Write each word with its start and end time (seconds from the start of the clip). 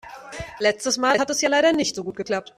Letztes 0.57 0.97
Mal 0.97 1.19
hat 1.19 1.29
es 1.29 1.41
ja 1.41 1.49
leider 1.49 1.73
nicht 1.73 1.95
so 1.95 2.03
gut 2.03 2.15
geklappt. 2.15 2.49